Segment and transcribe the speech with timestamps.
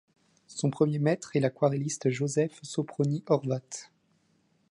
[0.47, 3.91] Son premier maître est l'aquarelliste József Soproni Horváth.